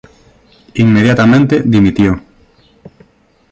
Inmediatamente 0.73 1.61
dimitió. 1.63 2.19